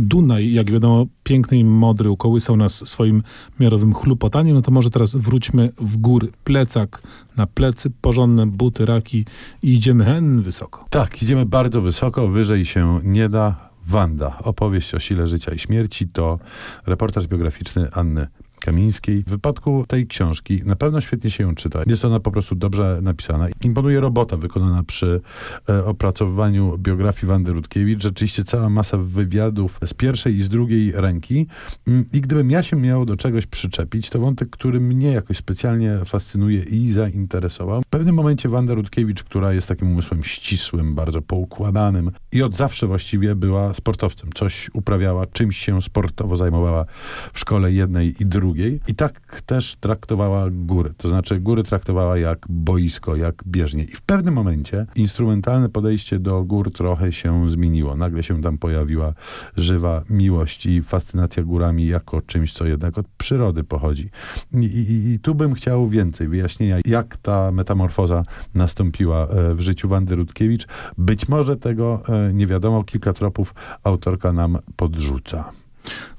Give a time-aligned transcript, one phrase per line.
[0.00, 3.22] Dunaj, jak wiadomo, piękny i modry, ukołysał nas swoim
[3.60, 6.28] miarowym chlupotaniem, no to może teraz wróćmy w góry.
[6.44, 7.02] Plecak
[7.36, 9.24] na plecy, porządne buty, raki
[9.62, 10.84] i idziemy hen wysoko.
[10.90, 13.70] Tak, idziemy bardzo wysoko, wyżej się nie da.
[13.86, 16.38] Wanda, opowieść o sile życia i śmierci to
[16.86, 18.26] reportaż biograficzny Anny
[18.70, 19.22] Kamińskiej.
[19.22, 21.82] W wypadku tej książki na pewno świetnie się ją czyta.
[21.86, 23.48] Jest ona po prostu dobrze napisana.
[23.64, 25.20] Imponuje robota wykonana przy
[25.68, 28.02] e, opracowywaniu biografii Wandy Rutkiewicz.
[28.02, 31.46] Rzeczywiście cała masa wywiadów z pierwszej i z drugiej ręki.
[31.86, 35.98] Mm, I gdybym ja się miał do czegoś przyczepić, to wątek, który mnie jakoś specjalnie
[36.04, 37.82] fascynuje i zainteresował.
[37.82, 42.86] W pewnym momencie Wanda Rutkiewicz, która jest takim umysłem ścisłym, bardzo poukładanym i od zawsze
[42.86, 44.30] właściwie była sportowcem.
[44.34, 46.84] Coś uprawiała, czymś się sportowo zajmowała
[47.32, 48.80] w szkole jednej i drugiej drugiej.
[48.88, 50.92] I tak też traktowała góry.
[50.96, 53.84] To znaczy góry traktowała jak boisko, jak bieżnie.
[53.84, 57.96] I w pewnym momencie instrumentalne podejście do gór trochę się zmieniło.
[57.96, 59.14] Nagle się tam pojawiła
[59.56, 64.10] żywa miłość i fascynacja górami jako czymś, co jednak od przyrody pochodzi.
[64.52, 68.22] I, i, i tu bym chciał więcej wyjaśnienia, jak ta metamorfoza
[68.54, 70.66] nastąpiła e, w życiu Wandy Rutkiewicz.
[70.98, 72.84] Być może tego e, nie wiadomo.
[72.84, 75.50] Kilka tropów autorka nam podrzuca.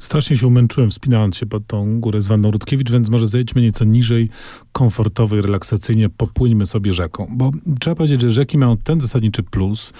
[0.01, 3.85] Strasznie się umęczyłem wspinając się pod tą górę z Wanną Rutkiewicz, więc może zejdźmy nieco
[3.85, 4.29] niżej,
[4.71, 7.27] komfortowo i relaksacyjnie popłyńmy sobie rzeką.
[7.31, 9.93] Bo trzeba powiedzieć, że rzeki mają ten zasadniczy plus,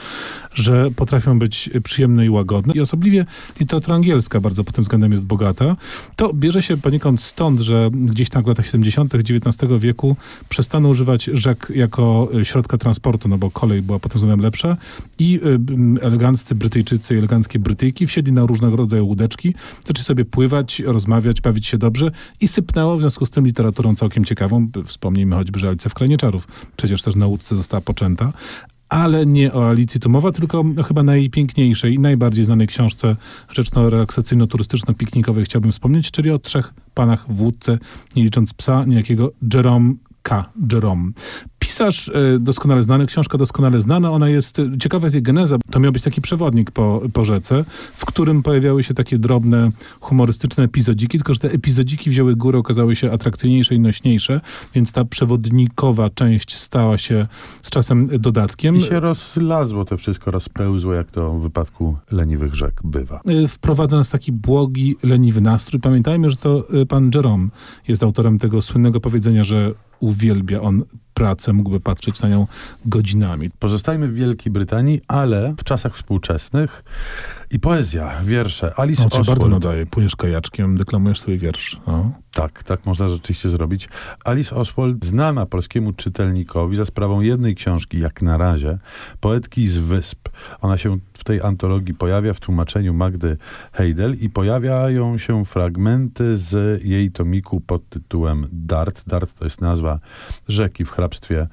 [0.54, 2.74] że potrafią być przyjemne i łagodne.
[2.74, 3.26] I osobliwie
[3.60, 5.76] literatura angielska bardzo pod tym względem jest bogata.
[6.16, 9.16] To bierze się poniekąd stąd, że gdzieś tam w latach 70.
[9.16, 10.16] XIX wieku
[10.50, 14.78] przestano używać rzek jako środka transportu, no bo kolej była pod tym względem lepsza
[15.20, 15.40] i
[16.00, 19.56] y, eleganccy Brytyjczycy i eleganckie Brytyjki wsiedli na różnego rodzaju łódeczki,
[19.92, 22.12] zaczęli sobie pływać, rozmawiać, bawić się dobrze
[22.42, 24.68] i sypnęło w związku z tym literaturą całkiem ciekawą.
[24.86, 28.34] Wspomnijmy choćby, że Alicja w Krainie Czarów przecież też na łódce została poczęta
[28.90, 33.16] ale nie o Alicji tu mowa, tylko chyba najpiękniejszej i najbardziej znanej książce
[33.52, 37.78] rzeczno-relaksacyjno-turystyczno-piknikowej chciałbym wspomnieć, czyli o trzech panach w łódce,
[38.16, 40.50] nie licząc psa, niejakiego Jerome K.
[40.72, 41.12] Jerome.
[41.72, 45.92] Pisarz e, doskonale znany, książka doskonale znana, ona jest, ciekawa jest jej geneza, to miał
[45.92, 51.34] być taki przewodnik po, po rzece, w którym pojawiały się takie drobne, humorystyczne epizodziki, tylko
[51.34, 54.42] że te epizodziki wzięły górę, okazały się atrakcyjniejsze i nośniejsze,
[54.76, 57.28] więc ta przewodnikowa część stała się
[57.62, 58.76] z czasem dodatkiem.
[58.76, 63.22] I się rozlazło to wszystko, rozpełzło, jak to w wypadku leniwych rzek bywa.
[63.44, 65.82] E, wprowadza nas taki błogi, leniwy nastrój.
[65.82, 67.48] Pamiętajmy, że to e, pan Jerome
[67.88, 70.84] jest autorem tego słynnego powiedzenia, że uwielbia on
[71.22, 72.48] pracę, mógłby patrzeć na nią
[72.86, 73.50] godzinami.
[73.60, 76.84] Pozostajmy w Wielkiej Brytanii, ale w czasach współczesnych
[77.52, 78.74] i poezja, wiersze.
[78.80, 79.86] Alice no, bardzo nadaje.
[79.86, 81.80] Płyniesz kajaczkiem, deklamujesz sobie wiersz.
[82.32, 83.90] Tak, tak można rzeczywiście zrobić.
[84.26, 88.78] Alice Oswald, znana polskiemu czytelnikowi za sprawą jednej książki, jak na razie,
[89.20, 90.30] Poetki z Wysp.
[90.62, 93.38] Ona się w tej antologii pojawia w tłumaczeniu Magdy
[93.72, 99.04] Heidel i pojawiają się fragmenty z jej tomiku pod tytułem Dart.
[99.08, 100.00] Dart to jest nazwa
[100.48, 101.48] rzeki w hrabstwie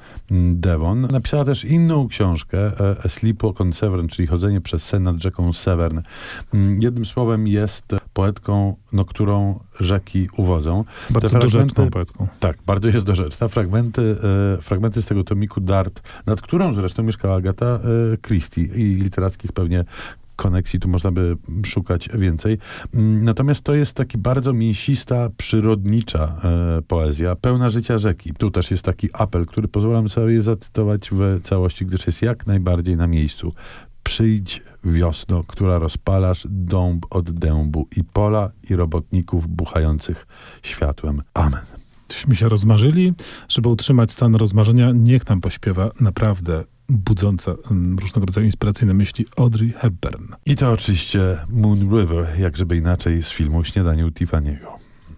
[0.55, 1.01] Devon.
[1.01, 5.23] Napisała też inną książkę, e, A Sleep Walk on Severn, czyli chodzenie przez sen nad
[5.23, 5.88] rzeką Severn.
[6.55, 10.85] Mm, jednym słowem jest poetką, no, którą rzeki uwodzą.
[11.11, 12.29] Bardzo Te dorzeczną poetką.
[12.41, 13.49] Tak, bardzo jest dorzeczna.
[13.49, 14.17] Fragmenty,
[14.59, 17.81] e, fragmenty z tego tomiku Dart, nad którą zresztą mieszkała Agata e,
[18.17, 19.85] Christie i literackich pewnie
[20.39, 22.59] koneksji tu można by szukać więcej.
[22.95, 28.33] Mm, natomiast to jest taki bardzo mięsista, przyrodnicza e, poezja, pełna życia rzeki.
[28.39, 32.97] Tu też jest taki apel, który pozwalam sobie zacytować w całości, gdyż jest jak najbardziej
[32.97, 33.55] na miejscu.
[34.09, 40.27] Przyjdź wiosno, która rozpalasz dąb od dębu i pola i robotników buchających
[40.63, 41.23] światłem.
[41.35, 41.61] Amen.
[42.09, 43.13] Gdyśmy się rozmarzyli,
[43.49, 49.73] żeby utrzymać stan rozmarzenia, niech nam pośpiewa naprawdę budząca mm, różnego rodzaju inspiracyjne myśli Audrey
[49.79, 50.27] Hepburn.
[50.47, 54.88] I to oczywiście Moon River, jak żeby inaczej z filmu Śniadanie u Tiffany'ego.